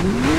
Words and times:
Mm-hmm. 0.00 0.29